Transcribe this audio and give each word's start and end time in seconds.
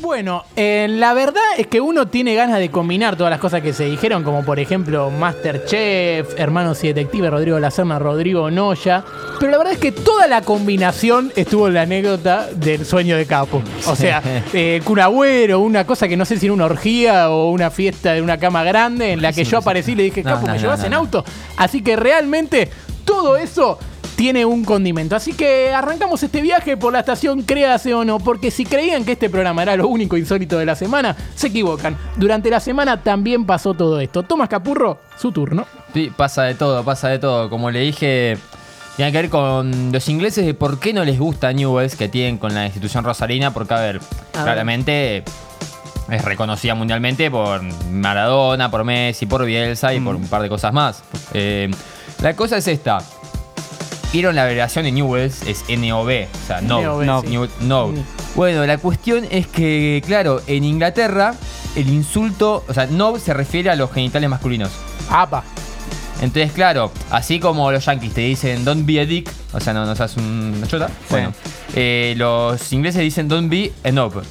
Bueno, 0.00 0.44
eh, 0.56 0.86
la 0.90 1.14
verdad 1.14 1.42
es 1.56 1.68
que 1.68 1.80
uno 1.80 2.08
tiene 2.08 2.34
ganas 2.34 2.58
de 2.58 2.68
combinar 2.68 3.16
todas 3.16 3.30
las 3.30 3.38
cosas 3.38 3.62
que 3.62 3.72
se 3.72 3.84
dijeron, 3.84 4.24
como 4.24 4.44
por 4.44 4.58
ejemplo 4.58 5.08
Masterchef, 5.10 6.38
Hermanos 6.38 6.82
y 6.82 6.88
Detective, 6.88 7.30
Rodrigo 7.30 7.60
Lacerna, 7.60 8.00
Rodrigo 8.00 8.50
Noya. 8.50 9.04
Pero 9.38 9.52
la 9.52 9.58
verdad 9.58 9.74
es 9.74 9.78
que 9.78 9.92
toda 9.92 10.26
la 10.26 10.42
combinación 10.42 11.32
estuvo 11.36 11.68
en 11.68 11.74
la 11.74 11.82
anécdota 11.82 12.48
del 12.54 12.84
sueño 12.84 13.16
de 13.16 13.24
Capo. 13.26 13.62
O 13.86 13.94
sea, 13.94 14.20
eh, 14.52 14.80
Kun 14.84 14.98
Agüero, 14.98 15.60
una 15.60 15.86
cosa 15.86 16.08
que 16.08 16.16
no 16.16 16.24
sé 16.24 16.38
si 16.38 16.46
era 16.46 16.54
una 16.54 16.64
orgía 16.64 17.30
o 17.30 17.50
una 17.50 17.70
fiesta 17.70 18.14
de 18.14 18.20
una 18.20 18.38
cama 18.38 18.64
grande 18.64 19.12
en 19.12 19.22
la 19.22 19.32
que 19.32 19.44
yo 19.44 19.58
aparecí 19.58 19.92
y 19.92 19.94
le 19.94 20.02
dije, 20.04 20.24
Capo, 20.24 20.46
no, 20.46 20.52
¿me 20.52 20.58
no, 20.58 20.60
llevas 20.60 20.82
en 20.82 20.92
auto? 20.92 21.24
Así 21.56 21.82
que 21.82 21.94
realmente 21.94 22.68
todo 23.04 23.36
eso 23.36 23.78
tiene 24.16 24.44
un 24.44 24.64
condimento. 24.64 25.16
Así 25.16 25.32
que 25.32 25.72
arrancamos 25.72 26.22
este 26.22 26.40
viaje 26.40 26.76
por 26.76 26.92
la 26.92 27.00
estación 27.00 27.42
Créase 27.42 27.94
o 27.94 28.04
no, 28.04 28.18
porque 28.18 28.50
si 28.50 28.64
creían 28.64 29.04
que 29.04 29.12
este 29.12 29.30
programa 29.30 29.62
era 29.62 29.76
lo 29.76 29.88
único 29.88 30.16
insólito 30.16 30.58
de 30.58 30.66
la 30.66 30.74
semana, 30.74 31.16
se 31.34 31.48
equivocan. 31.48 31.96
Durante 32.16 32.50
la 32.50 32.60
semana 32.60 33.02
también 33.02 33.44
pasó 33.46 33.74
todo 33.74 34.00
esto. 34.00 34.22
Tomás 34.22 34.48
Capurro, 34.48 34.98
su 35.18 35.32
turno. 35.32 35.66
Sí, 35.92 36.12
pasa 36.16 36.42
de 36.44 36.54
todo, 36.54 36.84
pasa 36.84 37.08
de 37.08 37.18
todo. 37.18 37.50
Como 37.50 37.70
le 37.70 37.80
dije, 37.80 38.38
tiene 38.96 39.12
que 39.12 39.18
ver 39.18 39.30
con 39.30 39.92
los 39.92 40.08
ingleses 40.08 40.46
de 40.46 40.54
por 40.54 40.78
qué 40.78 40.92
no 40.92 41.04
les 41.04 41.18
gusta 41.18 41.52
Newells 41.52 41.96
que 41.96 42.08
tienen 42.08 42.38
con 42.38 42.54
la 42.54 42.66
institución 42.66 43.04
rosarina, 43.04 43.52
porque 43.52 43.74
a 43.74 43.80
ver, 43.80 44.00
A 44.34 44.42
claramente 44.44 45.24
es 46.10 46.24
reconocida 46.24 46.74
mundialmente 46.74 47.30
por 47.30 47.62
Maradona, 47.90 48.70
por 48.70 48.84
Messi, 48.84 49.26
por 49.26 49.44
Bielsa 49.44 49.94
y 49.94 50.00
por 50.00 50.16
un 50.16 50.28
par 50.28 50.42
de 50.42 50.48
cosas 50.48 50.72
más. 50.72 51.02
Eh, 51.32 51.70
la 52.22 52.36
cosa 52.36 52.56
es 52.58 52.68
esta. 52.68 52.98
Vieron 54.14 54.36
la 54.36 54.42
abreviación 54.44 54.84
de 54.84 54.92
Newells, 54.92 55.42
es 55.42 55.64
NOV, 55.68 56.08
o 56.32 56.46
sea, 56.46 56.60
no. 56.60 56.80
NOV, 56.80 57.04
no, 57.04 57.20
sí. 57.22 57.26
New- 57.30 57.48
no. 57.62 57.92
Bueno, 58.36 58.64
la 58.64 58.78
cuestión 58.78 59.26
es 59.28 59.48
que, 59.48 60.04
claro, 60.06 60.40
en 60.46 60.62
Inglaterra 60.62 61.34
el 61.74 61.88
insulto, 61.88 62.64
o 62.68 62.72
sea, 62.72 62.86
no 62.86 63.18
se 63.18 63.34
refiere 63.34 63.70
a 63.70 63.74
los 63.74 63.90
genitales 63.90 64.30
masculinos. 64.30 64.70
Apa. 65.10 65.42
Entonces, 66.22 66.52
claro, 66.52 66.92
así 67.10 67.40
como 67.40 67.72
los 67.72 67.84
yankees 67.86 68.14
te 68.14 68.20
dicen 68.20 68.64
don't 68.64 68.86
be 68.86 69.00
a 69.00 69.04
dick, 69.04 69.28
o 69.52 69.58
sea, 69.58 69.72
no, 69.72 69.84
no 69.84 69.96
seas 69.96 70.16
un- 70.16 70.54
una 70.58 70.66
chota, 70.68 70.88
bueno, 71.10 71.32
eh, 71.74 72.14
los 72.16 72.72
ingleses 72.72 73.00
dicen 73.02 73.26
don't 73.26 73.50
be 73.50 73.72
a 73.82 73.90
knob. 73.90 74.22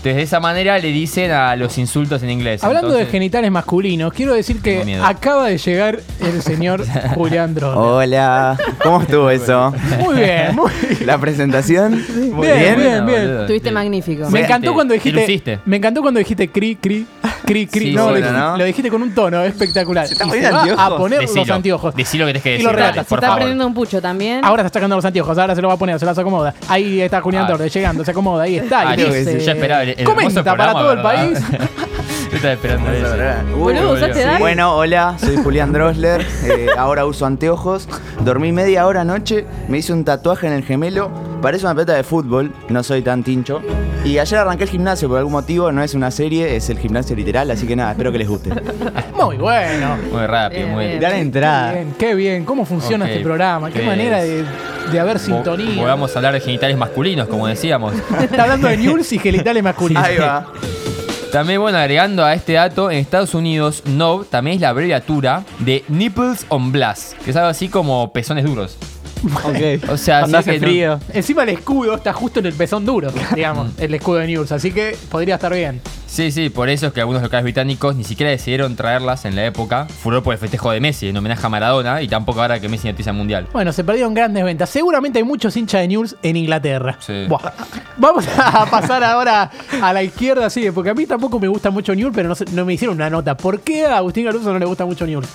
Entonces, 0.00 0.16
de 0.16 0.22
esa 0.22 0.40
manera 0.40 0.78
le 0.78 0.88
dicen 0.92 1.30
a 1.30 1.54
los 1.56 1.76
insultos 1.76 2.22
en 2.22 2.30
inglés. 2.30 2.64
Hablando 2.64 2.94
de 2.94 3.04
genitales 3.04 3.50
masculinos, 3.50 4.14
quiero 4.14 4.32
decir 4.32 4.62
que 4.62 4.98
acaba 5.04 5.46
de 5.48 5.58
llegar 5.58 6.00
el 6.20 6.40
señor 6.42 6.86
Julián 7.14 7.54
Drone. 7.54 7.76
Hola, 7.78 8.56
¿cómo 8.82 9.02
estuvo 9.02 9.28
eso? 9.28 9.74
Muy 9.98 10.14
bien, 10.16 10.54
muy 10.56 10.70
bien. 10.80 10.98
¿La 11.06 11.18
presentación? 11.18 12.02
Muy 12.32 12.46
bien, 12.46 12.76
bien, 12.80 13.04
bien. 13.04 13.04
boludo. 13.04 13.40
Estuviste 13.42 13.68
Sí. 13.68 13.74
magnífico. 13.74 14.30
Me 14.30 14.40
encantó 14.40 14.72
cuando 14.72 14.94
te 14.94 15.00
dijiste. 15.10 15.58
Me 15.66 15.76
encantó 15.76 16.00
cuando 16.00 16.18
dijiste 16.18 16.48
cri, 16.48 16.76
cri, 16.76 17.06
cri, 17.44 17.66
cri. 17.66 17.80
Sí, 17.90 17.92
no, 17.94 18.04
lo, 18.06 18.10
bueno, 18.12 18.26
dijiste, 18.26 18.40
¿no? 18.40 18.56
lo 18.56 18.64
dijiste 18.64 18.90
con 18.90 19.02
un 19.02 19.14
tono 19.14 19.42
espectacular. 19.44 20.06
Se 20.06 20.14
está 20.14 20.24
y 20.26 20.30
se 20.40 20.50
va 20.50 20.86
a 20.86 20.96
poner 20.96 21.22
los 21.24 21.50
anteojos. 21.50 21.94
Decilo 21.94 22.24
que 22.24 22.30
tenés 22.32 22.42
que 22.42 22.48
Y 22.48 22.52
decir. 22.52 22.64
los 22.64 22.72
dale, 22.72 22.82
relatas. 22.86 23.04
Se 23.06 23.08
por 23.10 23.18
está 23.18 23.26
favor. 23.28 23.40
poniendo 23.42 23.66
un 23.66 23.74
pucho 23.74 24.00
también. 24.00 24.42
Ahora 24.46 24.62
se 24.62 24.68
está 24.68 24.78
sacando 24.78 24.96
los 24.96 25.04
anteojos, 25.04 25.36
ahora 25.36 25.54
se 25.54 25.60
lo 25.60 25.68
va 25.68 25.74
a 25.74 25.76
poner, 25.76 25.98
se 25.98 26.06
los 26.06 26.16
acomoda. 26.18 26.54
Ahí 26.68 27.02
está 27.02 27.20
Julián 27.20 27.44
Ah. 27.44 27.48
Torre 27.48 27.68
llegando, 27.68 28.02
se 28.02 28.10
acomoda, 28.12 28.44
ahí 28.44 28.56
está. 28.56 28.88
Ah, 28.88 28.94
y 28.94 29.04
dice, 29.04 29.40
yo 29.44 29.52
esperaba 29.52 29.82
el- 29.98 30.04
Comenta 30.04 30.44
para 30.56 30.72
todo 30.72 30.92
el 30.92 31.02
país. 31.02 31.38
Estaba 32.32 32.52
esperando 32.54 32.90
eso. 32.92 33.56
Boludo, 33.56 33.92
¿usaste 33.94 34.22
edad? 34.22 34.38
Bueno, 34.38 34.76
hola, 34.76 35.16
soy 35.18 35.36
Julián 35.36 35.72
Drosler. 35.72 36.24
eh, 36.44 36.68
ahora 36.78 37.04
uso 37.04 37.26
anteojos. 37.26 37.88
Dormí 38.24 38.52
media 38.52 38.86
hora 38.86 39.00
anoche. 39.00 39.46
Me 39.68 39.78
hice 39.78 39.92
un 39.92 40.04
tatuaje 40.04 40.46
en 40.46 40.52
el 40.52 40.62
gemelo. 40.64 41.10
Parece 41.40 41.64
una 41.64 41.74
pelota 41.74 41.94
de 41.94 42.02
fútbol. 42.04 42.52
No 42.68 42.82
soy 42.82 43.02
tan 43.02 43.22
tincho. 43.22 43.62
Y 44.04 44.18
ayer 44.18 44.38
arranqué 44.38 44.64
el 44.64 44.70
gimnasio 44.70 45.08
por 45.08 45.18
algún 45.18 45.32
motivo. 45.32 45.72
No 45.72 45.82
es 45.82 45.94
una 45.94 46.10
serie, 46.10 46.56
es 46.56 46.68
el 46.70 46.78
gimnasio 46.78 47.16
literal. 47.16 47.50
Así 47.50 47.66
que 47.66 47.74
nada, 47.76 47.92
espero 47.92 48.12
que 48.12 48.18
les 48.18 48.28
guste. 48.28 48.50
Muy 49.16 49.36
bueno. 49.36 49.96
Muy 50.12 50.26
rápido, 50.26 50.62
Bien, 50.62 50.74
muy 50.74 50.86
bien. 50.86 51.00
Gran 51.00 51.12
Qué 51.12 51.18
entrada. 51.20 51.72
bien, 51.72 51.94
qué 51.98 52.14
bien. 52.14 52.44
¿Cómo 52.44 52.64
funciona 52.64 53.06
este 53.08 53.22
programa? 53.22 53.70
Qué 53.70 53.80
¿qué 53.80 53.86
manera 53.86 54.22
es? 54.22 54.28
de, 54.30 54.44
de 54.92 55.00
haber 55.00 55.18
sintonía. 55.18 55.76
Volvamos 55.76 56.14
a 56.14 56.18
hablar 56.18 56.32
de 56.32 56.40
genitales 56.40 56.76
masculinos, 56.78 57.28
como 57.28 57.46
decíamos. 57.46 57.92
Está 58.22 58.44
hablando 58.44 58.68
de 58.68 58.78
News 58.78 59.12
y 59.12 59.18
genitales 59.18 59.62
masculinos. 59.62 60.02
Ahí 60.02 60.16
va. 60.16 60.46
También, 61.32 61.60
bueno, 61.60 61.78
agregando 61.78 62.24
a 62.24 62.34
este 62.34 62.54
dato, 62.54 62.90
en 62.90 62.98
Estados 62.98 63.34
Unidos, 63.34 63.82
NOB 63.86 64.26
también 64.26 64.56
es 64.56 64.60
la 64.62 64.70
abreviatura 64.70 65.44
de 65.60 65.84
Nipples 65.88 66.44
on 66.48 66.72
Blast, 66.72 67.12
que 67.18 67.30
es 67.30 67.36
algo 67.36 67.48
así 67.50 67.68
como 67.68 68.12
pezones 68.12 68.44
duros. 68.44 68.76
Ok. 69.22 69.90
O 69.90 69.96
sea, 69.96 70.20
Cuando 70.20 70.38
así 70.38 70.50
hace 70.50 70.60
que 70.60 70.66
no- 70.66 70.66
frío. 70.66 71.00
Encima 71.12 71.42
el 71.42 71.50
escudo 71.50 71.94
está 71.96 72.12
justo 72.12 72.40
en 72.40 72.46
el 72.46 72.52
pezón 72.54 72.84
duro, 72.86 73.10
digamos, 73.34 73.70
el 73.78 73.94
escudo 73.94 74.16
de 74.18 74.26
News. 74.28 74.52
Así 74.52 74.72
que 74.72 74.96
podría 75.10 75.34
estar 75.36 75.52
bien. 75.52 75.80
Sí, 76.06 76.32
sí, 76.32 76.50
por 76.50 76.68
eso 76.68 76.88
es 76.88 76.92
que 76.92 77.00
algunos 77.00 77.22
locales 77.22 77.44
británicos 77.44 77.94
ni 77.94 78.02
siquiera 78.02 78.32
decidieron 78.32 78.74
traerlas 78.74 79.24
en 79.26 79.36
la 79.36 79.44
época. 79.46 79.86
Furor 79.86 80.24
por 80.24 80.32
el 80.34 80.40
festejo 80.40 80.72
de 80.72 80.80
Messi 80.80 81.06
en 81.08 81.16
homenaje 81.16 81.46
a 81.46 81.48
Maradona 81.48 82.02
y 82.02 82.08
tampoco 82.08 82.42
ahora 82.42 82.58
que 82.58 82.68
Messi 82.68 82.88
noticia 82.88 83.12
mundial. 83.12 83.46
Bueno, 83.52 83.72
se 83.72 83.84
perdieron 83.84 84.12
grandes 84.12 84.42
ventas. 84.42 84.70
Seguramente 84.70 85.20
hay 85.20 85.24
muchos 85.24 85.56
hinchas 85.56 85.82
de 85.82 85.88
News 85.88 86.16
en 86.22 86.36
Inglaterra. 86.36 86.96
Sí. 86.98 87.26
Buah. 87.28 87.52
Vamos 87.96 88.26
a 88.36 88.66
pasar 88.66 89.04
ahora 89.04 89.50
a 89.80 89.92
la 89.92 90.02
izquierda, 90.02 90.50
sí, 90.50 90.68
porque 90.72 90.90
a 90.90 90.94
mí 90.94 91.06
tampoco 91.06 91.38
me 91.38 91.46
gusta 91.46 91.70
mucho 91.70 91.94
News, 91.94 92.10
pero 92.12 92.28
no, 92.28 92.34
sé- 92.34 92.46
no 92.52 92.64
me 92.64 92.74
hicieron 92.74 92.96
una 92.96 93.08
nota. 93.08 93.36
¿Por 93.36 93.60
qué 93.60 93.86
a 93.86 93.98
Agustín 93.98 94.24
Garuso 94.24 94.52
no 94.52 94.58
le 94.58 94.64
gusta 94.66 94.84
mucho 94.84 95.06
News? 95.06 95.26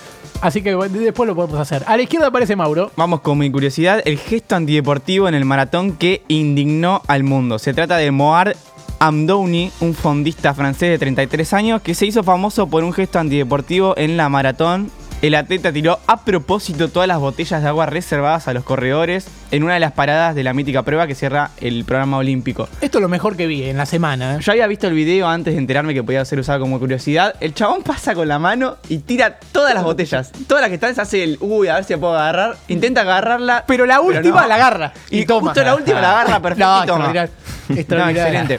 Así 0.41 0.62
que 0.62 0.75
después 0.75 1.28
lo 1.28 1.35
podemos 1.35 1.59
hacer. 1.59 1.84
A 1.88 1.97
la 1.97 2.03
izquierda 2.03 2.28
aparece 2.28 2.56
Mauro. 2.56 2.91
Vamos 2.96 3.22
con 3.22 3.38
mi 3.38 3.51
curiosidad, 3.51 4.01
el 4.06 4.18
gesto 4.18 4.56
antideportivo 4.56 5.28
en 5.28 5.34
el 5.34 5.46
maratón 5.46 5.94
que 5.94 6.23
indignó 6.28 7.01
al 7.07 7.23
mundo. 7.23 7.57
Se 7.59 7.73
trata 7.73 7.97
de 7.97 8.12
Moar 8.12 8.56
Amdouni, 9.00 9.72
un 9.81 9.94
fondista 9.94 10.53
francés 10.53 10.90
de 10.90 10.97
33 10.97 11.53
años 11.53 11.81
que 11.81 11.95
se 11.95 12.06
hizo 12.06 12.24
famoso 12.24 12.68
por 12.68 12.84
un 12.84 12.94
gesto 12.94 13.19
antideportivo 13.19 13.95
en 13.97 14.18
la 14.18 14.29
maratón. 14.29 14.91
El 15.25 15.34
atleta 15.34 15.74
tiró 15.74 16.00
a 16.06 16.24
propósito 16.24 16.90
todas 16.90 17.08
las 17.08 17.18
botellas 17.18 17.63
de 17.63 17.68
agua 17.68 17.88
reservadas 17.88 18.47
a 18.47 18.53
los 18.53 18.63
corredores 18.63 19.25
en 19.50 19.63
una 19.63 19.74
de 19.74 19.80
las 19.80 19.91
paradas 19.91 20.36
de 20.36 20.44
la 20.44 20.53
mítica 20.53 20.84
prueba 20.84 21.08
que 21.08 21.16
cierra 21.16 21.50
el 21.62 21.84
programa 21.84 22.18
olímpico. 22.18 22.69
Esto 22.80 23.00
es 23.00 23.02
lo 23.02 23.09
mejor 23.09 23.36
que 23.36 23.47
vi 23.47 23.63
en 23.63 23.75
la 23.78 23.88
semana. 23.88 24.36
¿eh? 24.36 24.38
Yo 24.41 24.52
había 24.52 24.68
visto 24.68 24.86
el 24.86 24.94
video 24.94 25.28
antes 25.28 25.56
de 25.56 25.59
enterarme 25.59 25.96
que 25.96 26.03
podía 26.03 26.24
ser 26.25 26.38
usado 26.38 26.59
como 26.59 26.78
curiosidad. 26.78 27.34
El 27.40 27.56
chabón 27.56 27.81
pasa 27.81 28.13
con 28.13 28.28
la 28.28 28.38
mano 28.38 28.78
y 28.88 29.00
tira 29.00 29.40
todas 29.52 29.74
las 29.74 29.84
botellas. 29.84 30.31
Todas 30.47 30.62
las 30.62 30.69
que 30.69 30.75
están, 30.75 30.94
se 30.94 31.02
hace 31.02 31.24
el 31.24 31.38
uy, 31.42 31.69
a 31.69 31.74
ver 31.74 31.86
si 31.86 31.94
la 31.94 32.00
puedo 32.00 32.13
agarrar. 32.16 32.57
Intenta 32.68 33.02
agarrarla. 33.02 33.63
Pero 33.66 33.88
la 33.88 34.02
última 34.02 34.42
no. 34.44 34.47
la 34.47 34.56
agarra. 34.56 34.94
Y, 35.09 35.22
Y, 35.22 35.25
toma. 35.25 35.47
justo 35.47 35.63
la 35.63 35.74
última 35.74 36.02
la 36.02 36.12
agarra 36.22 36.40
perfecto 36.44 36.68
No, 36.68 36.84
y 36.84 36.86
toma. 36.88 37.28
extraordinario. 37.69 37.97
No, 37.97 38.09
excelente. 38.52 38.57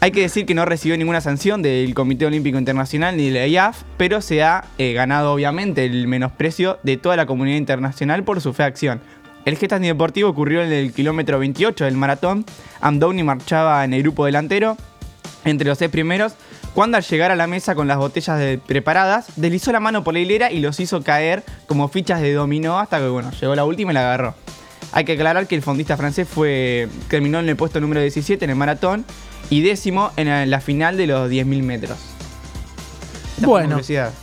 Hay 0.00 0.10
que 0.12 0.20
decir 0.20 0.46
que 0.46 0.54
no 0.54 0.64
recibió 0.64 0.96
ninguna 0.96 1.20
sanción 1.20 1.62
del 1.62 1.94
Comité 1.94 2.26
Olímpico 2.26 2.58
Internacional 2.58 3.16
ni 3.16 3.30
de 3.30 3.40
la 3.40 3.46
IAF, 3.46 3.82
pero 3.96 4.20
se 4.20 4.42
ha 4.42 4.64
eh, 4.78 4.92
ganado 4.92 5.32
obviamente 5.32 5.84
el 5.84 6.06
menosprecio 6.06 6.78
de 6.82 6.96
toda 6.96 7.16
la 7.16 7.26
comunidad 7.26 7.56
internacional 7.56 8.22
por 8.22 8.40
su 8.40 8.52
fea 8.52 8.66
acción. 8.66 9.00
El 9.46 9.56
gesto 9.56 9.76
antideportivo 9.76 10.28
ocurrió 10.28 10.62
en 10.62 10.72
el 10.72 10.92
kilómetro 10.92 11.38
28 11.38 11.84
del 11.86 11.96
maratón. 11.96 12.44
Amdouni 12.80 13.22
marchaba 13.22 13.84
en 13.84 13.94
el 13.94 14.02
grupo 14.02 14.26
delantero 14.26 14.76
entre 15.44 15.68
los 15.68 15.78
seis 15.78 15.90
primeros, 15.90 16.34
cuando 16.74 16.96
al 16.96 17.04
llegar 17.04 17.30
a 17.30 17.36
la 17.36 17.46
mesa 17.46 17.74
con 17.76 17.86
las 17.88 17.96
botellas 17.98 18.38
de- 18.38 18.58
preparadas, 18.58 19.28
deslizó 19.36 19.70
la 19.72 19.78
mano 19.80 20.02
por 20.04 20.12
la 20.14 20.20
hilera 20.20 20.50
y 20.50 20.58
los 20.60 20.78
hizo 20.80 21.02
caer 21.02 21.44
como 21.66 21.88
fichas 21.88 22.20
de 22.20 22.32
dominó 22.32 22.78
hasta 22.80 22.98
que, 22.98 23.08
bueno, 23.08 23.30
llegó 23.40 23.54
la 23.54 23.64
última 23.64 23.92
y 23.92 23.94
la 23.94 24.00
agarró. 24.00 24.34
Hay 24.96 25.04
que 25.04 25.12
aclarar 25.12 25.46
que 25.46 25.54
el 25.54 25.60
fondista 25.60 25.94
francés 25.98 26.26
fue, 26.26 26.88
terminó 27.10 27.38
en 27.38 27.46
el 27.50 27.54
puesto 27.54 27.78
número 27.82 28.00
17 28.00 28.42
en 28.46 28.50
el 28.50 28.56
maratón 28.56 29.04
y 29.50 29.60
décimo 29.60 30.10
en 30.16 30.50
la, 30.50 30.60
final 30.62 30.96
de 30.96 31.06
los 31.06 31.30
10.000 31.30 31.62
metros. 31.62 31.98
Esta 33.34 33.46
Bueno, 33.46 33.78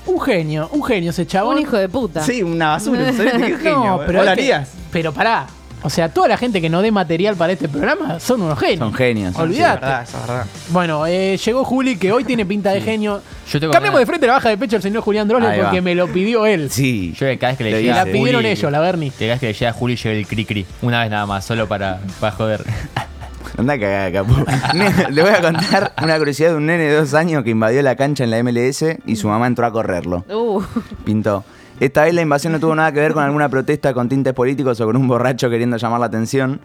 un 0.08 0.20
genio, 0.20 0.70
un 0.72 0.84
genio 0.84 1.12
ese 1.12 1.28
chabón. 1.28 1.58
Un 1.58 1.62
hijo 1.62 1.78
de 1.78 1.90
puta. 1.90 2.24
Sí, 2.24 2.42
una 2.42 2.70
basura, 2.70 3.14
¿sabes? 3.14 3.34
Qué 3.34 3.58
genio. 3.58 3.86
No, 3.86 4.00
pero, 4.00 4.18
¿Vos 4.18 4.26
lo 4.26 4.32
harías? 4.32 4.72
pero 4.92 5.14
pará. 5.14 5.46
O 5.84 5.90
sea, 5.90 6.10
toda 6.10 6.28
la 6.30 6.38
gente 6.38 6.62
que 6.62 6.70
no 6.70 6.82
dé 6.82 6.92
material 6.92 7.36
para 7.36 7.54
este 7.54 7.68
programa 7.68 8.20
son 8.20 8.42
unos 8.42 8.58
genios. 8.58 8.80
Son 8.80 8.94
genios. 8.94 9.36
Olvidate. 9.36 9.56
Sí, 9.56 9.62
es 9.76 9.82
verdad, 9.82 10.04
eso 10.04 10.18
es 10.18 10.28
verdad. 10.28 10.46
Bueno, 10.70 11.06
eh, 11.06 11.38
llegó 11.38 11.64
Juli, 11.66 11.98
que 11.98 12.12
hoy 12.12 12.24
tiene 12.24 12.46
pinta 12.46 12.72
de 12.72 12.82
genio. 12.82 13.22
Yo 13.52 13.60
tengo 13.60 13.74
Cambiamos 13.74 14.00
de 14.00 14.06
frente 14.06 14.26
la 14.28 14.34
baja 14.34 14.50
de 14.50 14.58
pecho 14.58 14.78
al 14.78 14.82
señor 14.82 15.02
Julián 15.04 15.28
va. 15.30 15.54
porque 15.64 15.82
me 15.82 15.94
lo 15.94 16.08
pidió 16.08 16.46
él. 16.46 16.70
Sí. 16.72 17.14
Yo 17.20 17.28
cada 17.38 17.52
vez 17.52 17.58
que 17.58 17.64
le 17.66 17.82
llega 17.82 17.96
La 17.96 18.06
pidieron 18.06 18.42
Juli- 18.42 18.50
ellos, 18.52 18.72
la 18.72 18.80
Bernie. 18.80 19.12
Cada 19.12 19.32
vez 19.32 19.40
que 19.42 19.48
le 19.48 19.54
llega 19.54 19.72
a 19.72 19.74
Juli 19.74 19.96
lleva 19.98 20.16
el 20.16 20.26
cri 20.28 20.46
cri. 20.46 20.66
Una 20.82 21.02
vez 21.02 21.12
nada 21.12 21.26
más, 21.26 21.44
solo 21.46 21.68
para, 21.68 22.00
para 22.20 22.32
joder. 22.36 22.64
Anda 23.58 23.78
cagada, 23.80 24.12
capu. 24.12 24.34
Ne- 24.74 25.12
Le 25.12 25.22
voy 25.22 25.32
a 25.32 25.42
contar 25.42 25.94
una 26.02 26.18
curiosidad 26.18 26.50
de 26.52 26.56
un 26.56 26.66
nene 26.66 26.86
de 26.86 26.96
dos 26.96 27.14
años 27.14 27.44
que 27.44 27.52
invadió 27.52 27.82
la 27.84 27.96
cancha 27.96 28.24
en 28.24 28.32
la 28.32 28.42
MLS 28.42 28.84
y 29.06 29.16
su 29.16 29.28
mamá 29.28 29.46
entró 29.48 29.66
a 29.66 29.72
correrlo. 29.72 30.26
Uh, 30.30 30.62
Pintó. 31.06 31.44
Esta 31.80 32.04
vez 32.04 32.14
la 32.14 32.22
invasión 32.22 32.54
no 32.54 32.60
tuvo 32.60 32.76
nada 32.76 32.92
que 32.92 33.00
ver 33.00 33.14
con 33.14 33.24
alguna 33.24 33.50
protesta 33.50 33.94
con 33.94 34.08
tintes 34.08 34.34
políticos 34.34 34.80
o 34.80 34.86
con 34.86 34.96
un 34.96 35.08
borracho 35.08 35.50
queriendo 35.50 35.78
llamar 35.78 36.00
la 36.00 36.06
atención. 36.06 36.62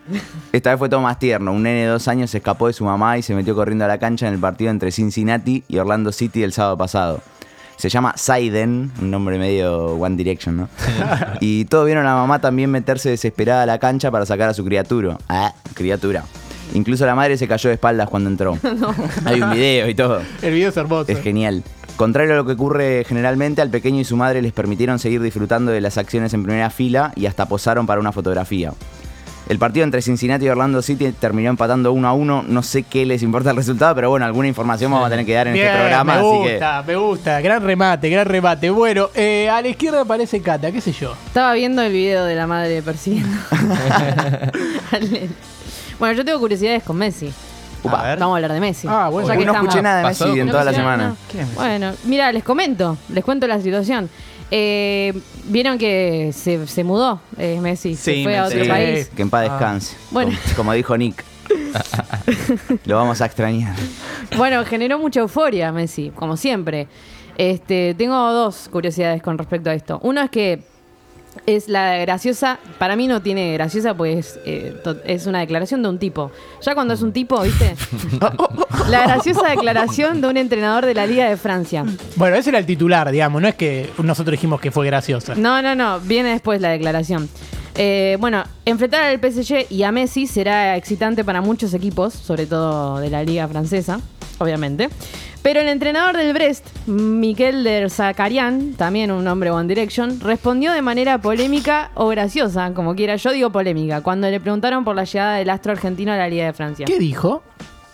Esta 0.52 0.70
vez 0.70 0.78
fue 0.78 0.88
todo 0.88 1.00
más 1.00 1.18
tierno. 1.18 1.52
Un 1.52 1.62
nene 1.62 1.82
de 1.82 1.86
dos 1.86 2.08
años 2.08 2.30
se 2.30 2.38
escapó 2.38 2.66
de 2.66 2.72
su 2.72 2.84
mamá 2.84 3.18
y 3.18 3.22
se 3.22 3.34
metió 3.34 3.54
corriendo 3.54 3.84
a 3.84 3.88
la 3.88 3.98
cancha 3.98 4.28
en 4.28 4.34
el 4.34 4.40
partido 4.40 4.70
entre 4.70 4.92
Cincinnati 4.92 5.64
y 5.66 5.78
Orlando 5.78 6.12
City 6.12 6.42
el 6.42 6.52
sábado 6.52 6.76
pasado. 6.76 7.20
Se 7.76 7.88
llama 7.88 8.14
Saiden, 8.16 8.92
un 9.00 9.10
nombre 9.10 9.38
medio 9.38 9.94
One 9.94 10.16
Direction, 10.16 10.56
¿no? 10.56 10.68
y 11.40 11.64
todos 11.66 11.86
vieron 11.86 12.06
a 12.06 12.10
la 12.10 12.16
mamá 12.16 12.40
también 12.40 12.70
meterse 12.70 13.08
desesperada 13.08 13.62
a 13.62 13.66
la 13.66 13.78
cancha 13.78 14.10
para 14.10 14.26
sacar 14.26 14.48
a 14.48 14.54
su 14.54 14.64
criatura. 14.64 15.16
Ah, 15.28 15.54
criatura. 15.74 16.24
Incluso 16.74 17.06
la 17.06 17.14
madre 17.14 17.36
se 17.36 17.48
cayó 17.48 17.68
de 17.68 17.74
espaldas 17.74 18.08
cuando 18.10 18.28
entró. 18.28 18.58
Hay 19.24 19.40
un 19.40 19.52
video 19.52 19.88
y 19.88 19.94
todo. 19.94 20.20
El 20.42 20.54
video 20.54 20.70
es 20.70 20.76
hermoso. 20.76 21.10
Es 21.10 21.22
genial. 21.22 21.62
Contrario 21.98 22.34
a 22.34 22.36
lo 22.36 22.46
que 22.46 22.52
ocurre 22.52 23.04
generalmente, 23.04 23.60
al 23.60 23.70
pequeño 23.70 23.98
y 23.98 24.04
su 24.04 24.16
madre 24.16 24.40
les 24.40 24.52
permitieron 24.52 25.00
seguir 25.00 25.20
disfrutando 25.20 25.72
de 25.72 25.80
las 25.80 25.98
acciones 25.98 26.32
en 26.32 26.44
primera 26.44 26.70
fila 26.70 27.10
y 27.16 27.26
hasta 27.26 27.46
posaron 27.46 27.88
para 27.88 28.00
una 28.00 28.12
fotografía. 28.12 28.72
El 29.48 29.58
partido 29.58 29.82
entre 29.82 30.00
Cincinnati 30.00 30.44
y 30.44 30.48
Orlando 30.48 30.80
City 30.80 31.10
terminó 31.10 31.50
empatando 31.50 31.92
1 31.92 32.06
a 32.06 32.12
1. 32.12 32.44
No 32.46 32.62
sé 32.62 32.84
qué 32.84 33.04
les 33.04 33.24
importa 33.24 33.50
el 33.50 33.56
resultado, 33.56 33.96
pero 33.96 34.10
bueno, 34.10 34.26
alguna 34.26 34.46
información 34.46 34.92
vamos 34.92 35.08
a 35.08 35.10
tener 35.10 35.26
que 35.26 35.34
dar 35.34 35.48
en 35.48 35.54
Bien, 35.54 35.66
este 35.66 35.76
programa. 35.76 36.04
me 36.04 36.20
así 36.20 36.42
que 36.44 36.50
gusta, 36.52 36.84
me 36.86 36.96
gusta. 36.96 37.40
Gran 37.40 37.62
remate, 37.64 38.10
gran 38.10 38.26
remate. 38.26 38.70
Bueno, 38.70 39.08
eh, 39.16 39.48
a 39.48 39.60
la 39.60 39.66
izquierda 39.66 40.02
aparece 40.02 40.40
Cata, 40.40 40.70
qué 40.70 40.80
sé 40.80 40.92
yo. 40.92 41.14
Estaba 41.26 41.52
viendo 41.54 41.82
el 41.82 41.92
video 41.92 42.26
de 42.26 42.36
la 42.36 42.46
madre 42.46 42.80
persiguiendo. 42.80 43.36
bueno, 45.98 46.14
yo 46.14 46.24
tengo 46.24 46.38
curiosidades 46.38 46.84
con 46.84 46.96
Messi. 46.96 47.32
Upa. 47.82 48.00
A 48.00 48.08
ver. 48.08 48.18
Vamos 48.18 48.34
a 48.34 48.36
hablar 48.36 48.52
de 48.52 48.60
Messi. 48.60 48.86
Ah, 48.90 49.08
bueno. 49.08 49.28
Ya 49.28 49.36
que 49.36 49.44
no 49.44 49.52
estamos- 49.52 49.68
escuché 49.68 49.82
nada 49.82 49.96
de 49.98 50.02
Pasó. 50.04 50.26
Messi 50.26 50.40
en 50.40 50.46
¿No 50.46 50.52
toda 50.52 50.64
la 50.64 50.70
escuché 50.70 50.82
semana. 50.82 51.02
nada? 51.04 51.16
¿Qué 51.30 51.40
es 51.40 51.46
Messi? 51.46 51.56
Bueno, 51.58 51.92
mira, 52.04 52.32
les 52.32 52.44
comento, 52.44 52.96
les 53.10 53.24
cuento 53.24 53.46
la 53.46 53.60
situación. 53.60 54.08
Eh, 54.50 55.12
Vieron 55.44 55.78
que 55.78 56.30
se, 56.34 56.66
se 56.66 56.84
mudó 56.84 57.20
eh, 57.38 57.58
Messi, 57.60 57.94
se 57.96 58.14
Sí, 58.14 58.22
fue 58.24 58.36
a 58.38 58.44
otro 58.46 58.58
enteré. 58.58 58.72
país. 58.94 59.10
Que 59.14 59.22
en 59.22 59.30
paz 59.30 59.42
descanse. 59.42 59.96
Bueno. 60.10 60.30
Como, 60.44 60.56
como 60.56 60.72
dijo 60.74 60.96
Nick. 60.96 61.24
Lo 62.84 62.96
vamos 62.96 63.20
a 63.20 63.26
extrañar. 63.26 63.74
Bueno, 64.36 64.64
generó 64.64 64.98
mucha 64.98 65.20
euforia 65.20 65.72
Messi, 65.72 66.10
como 66.14 66.36
siempre. 66.36 66.88
Este, 67.36 67.94
tengo 67.94 68.16
dos 68.32 68.68
curiosidades 68.70 69.22
con 69.22 69.38
respecto 69.38 69.70
a 69.70 69.74
esto. 69.74 70.00
Uno 70.02 70.20
es 70.22 70.30
que 70.30 70.62
es 71.46 71.68
la 71.68 71.96
graciosa, 71.98 72.58
para 72.78 72.96
mí 72.96 73.06
no 73.06 73.22
tiene 73.22 73.52
graciosa, 73.54 73.94
pues 73.94 74.38
eh, 74.44 74.74
es 75.04 75.26
una 75.26 75.40
declaración 75.40 75.82
de 75.82 75.88
un 75.88 75.98
tipo. 75.98 76.30
Ya 76.62 76.74
cuando 76.74 76.94
es 76.94 77.02
un 77.02 77.12
tipo, 77.12 77.40
¿viste? 77.40 77.74
la 78.90 79.02
graciosa 79.02 79.48
declaración 79.48 80.20
de 80.20 80.28
un 80.28 80.36
entrenador 80.36 80.84
de 80.86 80.94
la 80.94 81.06
Liga 81.06 81.28
de 81.28 81.36
Francia. 81.36 81.84
Bueno, 82.16 82.36
ese 82.36 82.50
era 82.50 82.58
el 82.58 82.66
titular, 82.66 83.10
digamos. 83.10 83.40
No 83.40 83.48
es 83.48 83.54
que 83.54 83.90
nosotros 84.02 84.32
dijimos 84.32 84.60
que 84.60 84.70
fue 84.70 84.86
graciosa. 84.86 85.34
No, 85.34 85.62
no, 85.62 85.74
no, 85.74 86.00
viene 86.00 86.30
después 86.30 86.60
la 86.60 86.70
declaración. 86.70 87.28
Eh, 87.80 88.16
bueno, 88.18 88.42
enfrentar 88.64 89.02
al 89.04 89.20
PSG 89.20 89.66
y 89.70 89.84
a 89.84 89.92
Messi 89.92 90.26
será 90.26 90.76
excitante 90.76 91.24
para 91.24 91.40
muchos 91.40 91.72
equipos, 91.74 92.12
sobre 92.12 92.46
todo 92.46 92.98
de 92.98 93.08
la 93.08 93.22
liga 93.22 93.46
francesa, 93.46 94.00
obviamente. 94.38 94.88
Pero 95.42 95.60
el 95.60 95.68
entrenador 95.68 96.16
del 96.16 96.32
Brest, 96.32 96.66
Miquel 96.86 97.64
de 97.64 97.88
Zakarian, 97.88 98.74
también 98.74 99.10
un 99.10 99.26
hombre 99.26 99.50
One 99.50 99.68
Direction, 99.68 100.20
respondió 100.20 100.72
de 100.72 100.82
manera 100.82 101.18
polémica 101.18 101.90
o 101.94 102.08
graciosa, 102.08 102.72
como 102.74 102.94
quiera. 102.94 103.16
Yo 103.16 103.32
digo 103.32 103.50
polémica, 103.50 104.02
cuando 104.02 104.28
le 104.28 104.40
preguntaron 104.40 104.84
por 104.84 104.96
la 104.96 105.04
llegada 105.04 105.36
del 105.36 105.50
astro 105.50 105.72
argentino 105.72 106.12
a 106.12 106.16
la 106.16 106.28
Liga 106.28 106.46
de 106.46 106.52
Francia. 106.52 106.86
¿Qué 106.86 106.98
dijo? 106.98 107.42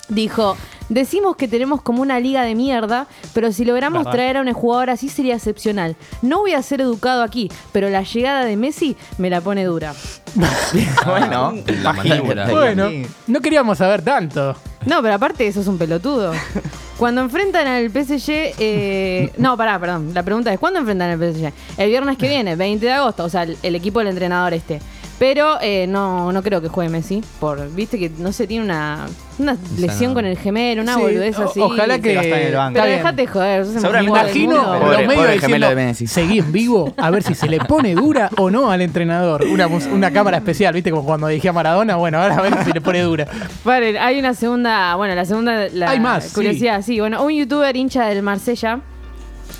Dijo, 0.08 0.56
decimos 0.90 1.36
que 1.36 1.48
tenemos 1.48 1.80
como 1.80 2.02
una 2.02 2.20
liga 2.20 2.42
de 2.42 2.54
mierda, 2.54 3.06
pero 3.32 3.52
si 3.52 3.64
logramos 3.64 4.00
Verdad. 4.00 4.12
traer 4.12 4.36
a 4.36 4.42
un 4.42 4.52
jugador 4.52 4.90
así 4.90 5.08
sería 5.08 5.34
excepcional. 5.34 5.96
No 6.20 6.40
voy 6.40 6.52
a 6.52 6.62
ser 6.62 6.82
educado 6.82 7.22
aquí, 7.22 7.50
pero 7.72 7.88
la 7.88 8.02
llegada 8.02 8.44
de 8.44 8.56
Messi 8.56 8.96
me 9.16 9.30
la 9.30 9.40
pone 9.40 9.64
dura. 9.64 9.94
bueno. 11.06 11.54
La 11.82 11.92
mandíbula. 11.94 12.50
Bueno, 12.50 12.90
no 13.26 13.40
queríamos 13.40 13.78
saber 13.78 14.02
tanto. 14.02 14.54
No, 14.86 15.02
pero 15.02 15.14
aparte 15.14 15.46
eso 15.46 15.60
es 15.60 15.66
un 15.66 15.78
pelotudo. 15.78 16.32
Cuando 16.98 17.22
enfrentan 17.22 17.66
al 17.66 17.90
PSG, 17.90 18.54
eh, 18.58 19.32
no, 19.38 19.56
pará, 19.56 19.78
perdón. 19.80 20.12
La 20.14 20.22
pregunta 20.22 20.52
es, 20.52 20.58
¿cuándo 20.60 20.78
enfrentan 20.78 21.10
al 21.10 21.18
PSG? 21.18 21.52
El 21.76 21.88
viernes 21.88 22.16
que 22.16 22.28
viene, 22.34 22.54
20 22.56 22.84
de 22.84 22.92
agosto, 22.92 23.24
o 23.24 23.28
sea, 23.28 23.42
el, 23.42 23.56
el 23.62 23.74
equipo 23.74 23.98
del 23.98 24.08
entrenador 24.08 24.54
este. 24.54 24.80
Pero 25.18 25.58
eh, 25.62 25.86
no, 25.88 26.32
no 26.32 26.42
creo 26.42 26.60
que 26.60 26.68
juegue 26.68 26.90
Messi, 26.90 27.22
por, 27.38 27.72
viste 27.72 27.98
que 28.00 28.10
no 28.18 28.32
sé, 28.32 28.48
tiene 28.48 28.64
una, 28.64 29.06
una 29.38 29.56
lesión 29.78 30.10
no. 30.10 30.14
con 30.14 30.24
el 30.24 30.36
gemelo, 30.36 30.82
una 30.82 30.96
Sí, 30.96 31.00
boludez 31.00 31.38
o- 31.38 31.44
así. 31.44 31.60
Ojalá 31.60 32.00
que. 32.00 32.14
Gasta 32.14 32.40
en 32.40 32.46
el 32.48 32.54
banco. 32.54 32.74
Pero 32.74 32.84
Está 32.84 32.84
bien. 32.86 32.98
dejate 32.98 33.26
joder, 33.28 33.64
sos 33.64 33.74
el 33.76 33.80
Seguramente 33.80 34.10
mejor 34.12 34.26
Me 34.26 34.32
del 34.32 34.42
imagino 34.42 34.62
mundo. 34.62 34.78
Pobre- 34.84 34.98
los 34.98 35.06
medios 35.06 35.14
pobre 35.24 35.38
gemelo 35.38 35.66
diciendo, 35.66 35.68
de 35.68 35.74
Messi. 35.86 36.06
seguí 36.08 36.38
en 36.40 36.52
vivo 36.52 36.94
a 36.96 37.10
ver 37.10 37.22
si 37.22 37.34
se 37.36 37.46
le 37.48 37.58
pone 37.60 37.94
dura 37.94 38.28
o 38.36 38.50
no 38.50 38.70
al 38.72 38.80
entrenador. 38.82 39.44
Una, 39.44 39.68
mus- 39.68 39.86
una 39.86 40.10
cámara 40.10 40.38
especial, 40.38 40.74
¿viste? 40.74 40.90
Como 40.90 41.04
cuando 41.04 41.28
dije 41.28 41.48
a 41.48 41.52
Maradona, 41.52 41.94
bueno, 41.96 42.18
ahora 42.20 42.36
a 42.36 42.42
ver 42.42 42.64
si 42.64 42.72
le 42.72 42.80
pone 42.80 43.00
dura. 43.02 43.26
Vale, 43.64 43.96
hay 43.98 44.18
una 44.18 44.34
segunda, 44.34 44.96
bueno, 44.96 45.14
la 45.14 45.24
segunda, 45.24 45.68
la 45.72 45.90
Hay 45.90 46.00
más, 46.00 46.24
sí. 46.24 46.34
curiosidad, 46.34 46.82
sí. 46.82 46.98
Bueno, 46.98 47.22
un 47.24 47.32
youtuber 47.32 47.76
hincha 47.76 48.06
del 48.06 48.22
Marsella, 48.22 48.80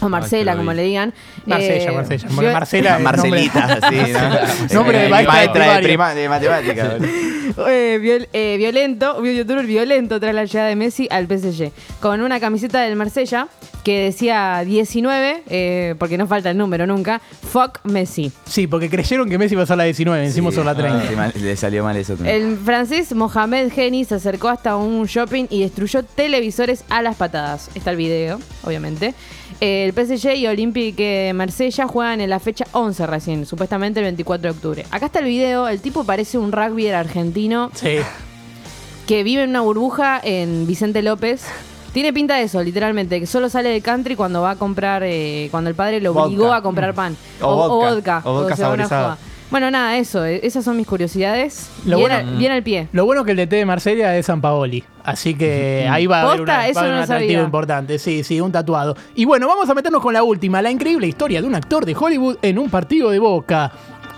o 0.04 0.08
Marcela, 0.08 0.56
como 0.56 0.72
le 0.72 0.82
digan. 0.82 1.12
Marsella, 1.46 1.90
eh, 1.90 2.18
Bueno, 2.30 2.52
Marcela. 2.52 2.98
Marcelita, 3.00 3.78
sí, 3.90 3.96
¿no? 4.12 4.74
Nombre 4.74 4.98
de 4.98 5.08
maestra 5.08 5.34
de 5.40 5.46
de, 5.46 5.48
primaria. 5.52 5.80
prima- 5.82 6.14
de 6.14 6.28
matemáticas. 6.28 6.92
eh, 7.68 7.98
viol- 8.00 8.28
eh, 8.32 8.56
violento, 8.58 9.16
un 9.18 9.26
youtuber 9.32 9.66
violento 9.66 10.18
tras 10.20 10.34
la 10.34 10.44
llegada 10.44 10.68
de 10.68 10.76
Messi 10.76 11.08
al 11.10 11.26
PSG, 11.26 11.70
con 12.00 12.20
una 12.20 12.40
camiseta 12.40 12.80
del 12.82 12.96
Marsella 12.96 13.48
que 13.84 14.04
decía 14.04 14.62
19, 14.64 15.42
eh, 15.50 15.94
porque 15.98 16.16
no 16.16 16.26
falta 16.26 16.50
el 16.50 16.56
número 16.56 16.86
nunca, 16.86 17.20
fuck 17.52 17.80
Messi. 17.84 18.32
Sí, 18.46 18.66
porque 18.66 18.88
creyeron 18.88 19.28
que 19.28 19.36
Messi 19.36 19.52
iba 19.54 19.62
a 19.62 19.66
ser 19.66 19.76
la 19.76 19.84
19, 19.84 20.24
encima 20.24 20.48
Sí. 20.50 20.56
son 20.56 20.64
la 20.66 20.74
30. 20.74 21.06
Sí, 21.08 21.14
mal- 21.16 21.32
le 21.36 21.54
salió 21.56 21.84
mal 21.84 21.94
eso 21.96 22.14
también. 22.14 22.34
El 22.34 22.56
francés 22.56 23.14
Mohamed 23.14 23.70
Geni 23.72 24.04
se 24.06 24.14
acercó 24.14 24.48
hasta 24.48 24.76
un 24.76 25.04
shopping 25.04 25.44
y 25.50 25.60
destruyó 25.62 26.02
televisores 26.02 26.82
a 26.88 27.02
las 27.02 27.16
patadas. 27.16 27.68
Está 27.74 27.90
el 27.90 27.96
video, 27.98 28.40
obviamente. 28.62 29.12
Eh, 29.60 29.86
El 29.86 29.92
PSG 30.06 30.34
y 30.36 30.46
Olympique 30.46 31.26
de 31.26 31.32
Marsella 31.32 31.86
juegan 31.86 32.20
en 32.20 32.30
la 32.30 32.40
fecha 32.40 32.66
11 32.72 33.06
recién, 33.06 33.46
supuestamente 33.46 34.00
el 34.00 34.04
24 34.04 34.42
de 34.42 34.50
octubre. 34.50 34.86
Acá 34.90 35.06
está 35.06 35.20
el 35.20 35.26
video, 35.26 35.68
el 35.68 35.80
tipo 35.80 36.04
parece 36.04 36.38
un 36.38 36.52
rugby 36.52 36.88
argentino 36.88 37.70
Sí. 37.74 37.98
que 39.06 39.22
vive 39.22 39.42
en 39.44 39.50
una 39.50 39.60
burbuja 39.60 40.20
en 40.22 40.66
Vicente 40.66 41.02
López. 41.02 41.44
Tiene 41.92 42.12
pinta 42.12 42.34
de 42.36 42.42
eso, 42.42 42.60
literalmente, 42.62 43.20
que 43.20 43.26
solo 43.26 43.48
sale 43.48 43.68
del 43.68 43.80
country 43.82 44.16
cuando 44.16 44.42
va 44.42 44.50
a 44.52 44.56
comprar, 44.56 45.02
eh, 45.04 45.46
cuando 45.52 45.70
el 45.70 45.76
padre 45.76 46.00
lo 46.00 46.12
Vodka. 46.12 46.26
obligó 46.26 46.52
a 46.52 46.60
comprar 46.62 46.92
pan. 46.92 47.16
O 47.40 47.68
vodka. 47.68 48.20
O 48.24 48.32
vodka 48.32 48.56
cuando 48.56 48.56
se 48.56 48.62
va 48.62 48.68
a 48.68 48.74
una 48.74 48.88
saborizado. 48.88 49.33
Bueno, 49.54 49.70
nada, 49.70 49.96
eso, 49.98 50.24
eh, 50.24 50.40
esas 50.42 50.64
son 50.64 50.76
mis 50.76 50.84
curiosidades. 50.84 51.70
Lo 51.86 51.98
bien, 51.98 52.10
bueno- 52.10 52.28
al, 52.32 52.36
bien 52.38 52.50
al 52.50 52.64
pie. 52.64 52.88
Lo 52.90 53.04
bueno 53.06 53.24
que 53.24 53.30
el 53.30 53.36
DT 53.36 53.54
de 53.54 53.64
Marsella 53.64 54.16
es 54.16 54.26
San 54.26 54.40
Paoli. 54.40 54.82
Así 55.04 55.34
que 55.36 55.86
ahí 55.88 56.08
va 56.08 56.16
a 56.18 56.22
haber, 56.22 56.38
¿Posta? 56.38 56.42
una- 56.42 56.52
va 56.54 56.58
a 56.64 56.68
Eso 56.68 56.78
haber 56.80 56.90
no 56.90 56.96
un 56.96 57.02
atractivo 57.04 57.30
sabía. 57.34 57.44
importante. 57.44 57.98
Sí, 58.00 58.24
sí, 58.24 58.40
un 58.40 58.50
tatuado. 58.50 58.96
Y 59.14 59.24
bueno, 59.26 59.46
vamos 59.46 59.70
a 59.70 59.74
meternos 59.74 60.02
con 60.02 60.12
la 60.12 60.24
última, 60.24 60.60
la 60.60 60.72
increíble 60.72 61.06
historia 61.06 61.40
de 61.40 61.46
un 61.46 61.54
actor 61.54 61.86
de 61.86 61.94
Hollywood 61.94 62.38
en 62.42 62.58
un 62.58 62.68
partido 62.68 63.10
de 63.10 63.20
boca. 63.20 63.70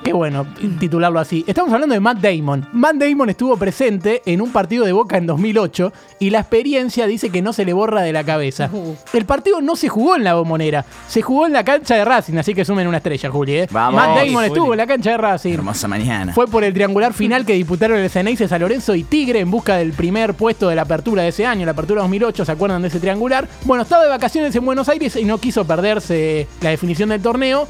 Qué 0.05 0.13
bueno 0.13 0.47
titularlo 0.79 1.19
así. 1.19 1.45
Estamos 1.47 1.73
hablando 1.73 1.95
de 1.95 2.01
Matt 2.01 2.19
Damon. 2.19 2.69
Matt 2.73 2.97
Damon 2.97 3.31
estuvo 3.31 3.57
presente 3.57 4.23
en 4.25 4.41
un 4.41 4.53
partido 4.53 4.85
de 4.85 4.93
Boca 4.93 5.17
en 5.17 5.27
2008 5.27 5.93
y 6.21 6.31
la 6.31 6.41
experiencia 6.41 7.07
dice 7.07 7.31
que 7.31 7.43
no 7.43 7.53
se 7.53 7.65
le 7.65 7.73
borra 7.73 8.03
de 8.03 8.13
la 8.13 8.25
cabeza. 8.25 8.71
El 9.13 9.25
partido 9.25 9.61
no 9.61 9.77
se 9.77 9.89
jugó 9.89 10.17
en 10.17 10.25
la 10.25 10.35
bombonera, 10.35 10.85
se 11.09 11.23
jugó 11.23 11.47
en 11.47 11.53
la 11.53 11.65
cancha 11.65 11.97
de 11.97 12.05
Racing, 12.05 12.37
así 12.39 12.55
que 12.55 12.65
sumen 12.65 12.87
una 12.87 12.99
estrella, 12.99 13.31
Juli. 13.31 13.57
¿eh? 13.57 13.69
Vamos, 13.71 14.01
Matt 14.01 14.17
Damon 14.17 14.35
Juli. 14.35 14.47
estuvo 14.47 14.73
en 14.75 14.79
la 14.79 14.87
cancha 14.87 15.11
de 15.11 15.17
Racing. 15.17 15.53
Hermosa 15.55 15.89
mañana. 15.89 16.33
Fue 16.33 16.47
por 16.47 16.63
el 16.63 16.73
triangular 16.73 17.13
final 17.13 17.45
que 17.45 17.55
disputaron 17.55 17.99
el 17.99 18.11
Ceneice 18.11 18.47
San 18.49 18.61
Lorenzo 18.61 18.95
y 18.95 19.05
Tigre 19.05 19.41
en 19.41 19.51
busca 19.51 19.77
del 19.77 19.93
primer 19.93 20.35
puesto 20.35 20.69
de 20.69 20.77
la 20.77 20.83
apertura 20.83 21.23
de 21.23 21.29
ese 21.29 21.47
año, 21.47 21.65
la 21.65 21.73
apertura 21.73 22.03
2008, 22.03 22.45
¿se 22.45 22.53
acuerdan 22.53 22.83
de 22.83 22.89
ese 22.89 23.01
triangular? 23.01 23.49
Bueno, 23.65 23.83
estaba 23.83 24.05
de 24.05 24.11
vacaciones 24.11 24.55
en 24.55 24.65
Buenos 24.65 24.89
Aires 24.89 25.17
y 25.17 25.25
no 25.25 25.39
quiso 25.39 25.67
perderse 25.67 26.47
la 26.61 26.71
definición 26.71 27.09
del 27.09 27.23
torneo. 27.23 27.67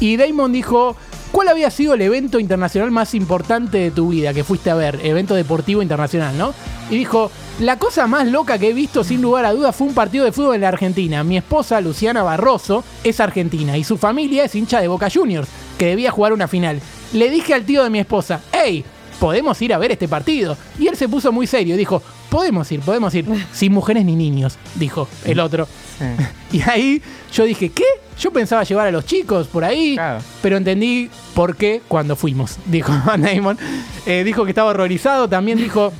Y 0.00 0.16
Damon 0.16 0.52
dijo, 0.52 0.96
¿cuál 1.32 1.48
había 1.48 1.70
sido 1.70 1.94
el 1.94 2.02
evento 2.02 2.38
internacional 2.38 2.90
más 2.90 3.14
importante 3.14 3.78
de 3.78 3.90
tu 3.90 4.08
vida 4.08 4.34
que 4.34 4.44
fuiste 4.44 4.70
a 4.70 4.74
ver? 4.74 5.00
Evento 5.02 5.34
deportivo 5.34 5.82
internacional, 5.82 6.36
¿no? 6.36 6.54
Y 6.90 6.96
dijo, 6.96 7.30
la 7.60 7.78
cosa 7.78 8.06
más 8.06 8.26
loca 8.26 8.58
que 8.58 8.70
he 8.70 8.72
visto 8.72 9.04
sin 9.04 9.22
lugar 9.22 9.44
a 9.44 9.52
dudas 9.52 9.76
fue 9.76 9.86
un 9.86 9.94
partido 9.94 10.24
de 10.24 10.32
fútbol 10.32 10.56
en 10.56 10.62
la 10.62 10.68
Argentina. 10.68 11.22
Mi 11.24 11.36
esposa, 11.36 11.80
Luciana 11.80 12.22
Barroso, 12.22 12.84
es 13.04 13.20
argentina 13.20 13.76
y 13.76 13.84
su 13.84 13.96
familia 13.96 14.44
es 14.44 14.54
hincha 14.54 14.80
de 14.80 14.88
Boca 14.88 15.08
Juniors, 15.12 15.48
que 15.78 15.86
debía 15.86 16.10
jugar 16.10 16.32
una 16.32 16.48
final. 16.48 16.80
Le 17.12 17.30
dije 17.30 17.54
al 17.54 17.64
tío 17.64 17.82
de 17.84 17.90
mi 17.90 17.98
esposa, 17.98 18.40
hey, 18.52 18.84
podemos 19.18 19.60
ir 19.62 19.74
a 19.74 19.78
ver 19.78 19.92
este 19.92 20.08
partido. 20.08 20.56
Y 20.78 20.88
él 20.88 20.96
se 20.96 21.08
puso 21.08 21.32
muy 21.32 21.46
serio, 21.46 21.76
dijo, 21.76 22.02
podemos 22.30 22.70
ir, 22.72 22.80
podemos 22.80 23.14
ir, 23.14 23.26
sin 23.52 23.72
mujeres 23.72 24.04
ni 24.04 24.16
niños, 24.16 24.56
dijo 24.76 25.08
el 25.24 25.40
otro. 25.40 25.66
Sí. 25.98 26.04
Y 26.52 26.62
ahí 26.68 27.00
yo 27.32 27.44
dije, 27.44 27.68
¿qué? 27.68 27.84
Yo 28.18 28.32
pensaba 28.32 28.64
llevar 28.64 28.88
a 28.88 28.90
los 28.90 29.04
chicos 29.06 29.46
por 29.46 29.62
ahí, 29.64 29.94
Claro. 29.94 30.20
pero 30.42 30.56
entendí 30.56 31.08
por 31.32 31.54
qué 31.56 31.80
cuando 31.86 32.16
fuimos, 32.16 32.56
dijo 32.66 32.92
Damon. 33.18 33.56
Eh, 34.04 34.24
dijo 34.24 34.44
que 34.44 34.50
estaba 34.50 34.70
horrorizado, 34.70 35.28
también 35.28 35.58
dijo... 35.58 35.92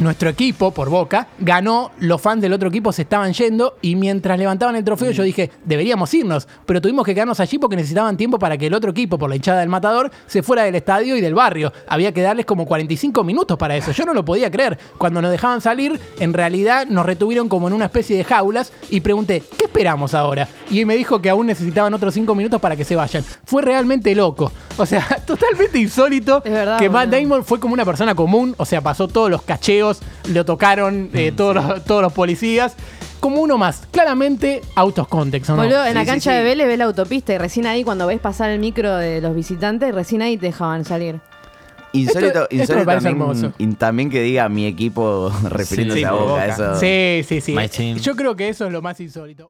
Nuestro 0.00 0.30
equipo, 0.30 0.70
por 0.70 0.88
boca, 0.88 1.28
ganó, 1.38 1.90
los 1.98 2.22
fans 2.22 2.40
del 2.40 2.54
otro 2.54 2.70
equipo 2.70 2.90
se 2.90 3.02
estaban 3.02 3.34
yendo 3.34 3.76
y 3.82 3.96
mientras 3.96 4.38
levantaban 4.38 4.74
el 4.74 4.82
trofeo 4.82 5.10
yo 5.10 5.22
dije, 5.22 5.50
deberíamos 5.62 6.14
irnos, 6.14 6.48
pero 6.64 6.80
tuvimos 6.80 7.04
que 7.04 7.12
quedarnos 7.12 7.38
allí 7.38 7.58
porque 7.58 7.76
necesitaban 7.76 8.16
tiempo 8.16 8.38
para 8.38 8.56
que 8.56 8.68
el 8.68 8.72
otro 8.72 8.92
equipo, 8.92 9.18
por 9.18 9.28
la 9.28 9.36
hinchada 9.36 9.60
del 9.60 9.68
matador, 9.68 10.10
se 10.26 10.42
fuera 10.42 10.62
del 10.62 10.74
estadio 10.74 11.16
y 11.16 11.20
del 11.20 11.34
barrio. 11.34 11.70
Había 11.86 12.12
que 12.12 12.22
darles 12.22 12.46
como 12.46 12.64
45 12.64 13.22
minutos 13.24 13.58
para 13.58 13.76
eso. 13.76 13.92
Yo 13.92 14.06
no 14.06 14.14
lo 14.14 14.24
podía 14.24 14.50
creer. 14.50 14.78
Cuando 14.96 15.20
nos 15.20 15.30
dejaban 15.30 15.60
salir, 15.60 16.00
en 16.18 16.32
realidad 16.32 16.86
nos 16.86 17.04
retuvieron 17.04 17.50
como 17.50 17.68
en 17.68 17.74
una 17.74 17.84
especie 17.84 18.16
de 18.16 18.24
jaulas 18.24 18.72
y 18.88 19.00
pregunté, 19.00 19.42
¿qué 19.58 19.66
esperamos 19.66 20.14
ahora? 20.14 20.48
Y 20.70 20.80
él 20.80 20.86
me 20.86 20.96
dijo 20.96 21.20
que 21.20 21.28
aún 21.28 21.46
necesitaban 21.46 21.92
otros 21.92 22.14
5 22.14 22.34
minutos 22.34 22.58
para 22.58 22.74
que 22.74 22.84
se 22.84 22.96
vayan. 22.96 23.22
Fue 23.44 23.60
realmente 23.60 24.14
loco. 24.14 24.50
O 24.78 24.86
sea, 24.86 25.06
totalmente 25.26 25.78
insólito 25.78 26.42
Es 26.42 26.52
verdad, 26.52 26.78
que 26.78 26.88
Matt. 26.88 27.10
Damon 27.10 27.44
fue 27.44 27.60
como 27.60 27.74
una 27.74 27.84
persona 27.84 28.14
común, 28.14 28.54
o 28.56 28.64
sea, 28.64 28.80
pasó 28.80 29.06
todos 29.06 29.30
los 29.30 29.42
cacheos 29.42 29.89
lo 30.32 30.44
tocaron 30.44 31.10
eh, 31.14 31.32
todos, 31.36 31.54
los, 31.54 31.84
todos 31.84 32.02
los 32.02 32.12
policías. 32.12 32.74
Como 33.20 33.42
uno 33.42 33.58
más, 33.58 33.82
claramente 33.90 34.62
autos 34.74 35.06
context, 35.06 35.50
¿o 35.50 35.56
no? 35.56 35.62
Boludo, 35.64 35.82
en 35.84 35.88
Sí, 35.90 35.94
la 35.94 36.00
sí, 36.00 36.06
cancha 36.06 36.30
sí. 36.30 36.36
de 36.38 36.42
Vélez 36.42 36.66
ves 36.66 36.78
la 36.78 36.84
autopista 36.86 37.34
y 37.34 37.38
recién 37.38 37.66
ahí 37.66 37.84
cuando 37.84 38.06
ves 38.06 38.18
pasar 38.18 38.48
el 38.50 38.58
micro 38.60 38.96
de 38.96 39.20
los 39.20 39.34
visitantes, 39.34 39.94
recién 39.94 40.22
ahí 40.22 40.38
te 40.38 40.46
dejaban 40.46 40.84
salir. 40.86 41.20
Insólito, 41.92 42.26
Esto- 42.26 42.42
esto 42.44 42.54
insólito 42.54 42.86
parece 42.86 43.08
también, 43.08 43.28
hermoso. 43.30 43.52
y 43.58 43.66
también 43.74 44.10
que 44.10 44.22
diga 44.22 44.48
mi 44.48 44.64
equipo 44.66 45.30
refiriéndose 45.48 45.98
Sí, 46.00 46.04
a 46.04 46.12
Boca. 46.12 46.24
Boca. 46.30 46.46
Eso. 46.46 46.74
Sí, 46.80 47.22
sí, 47.26 47.40
sí. 47.40 47.94
Yo 48.00 48.14
creo 48.14 48.36
que 48.36 48.48
eso 48.48 48.66
es 48.66 48.72
lo 48.72 48.80
más 48.80 49.00
insólito. 49.00 49.48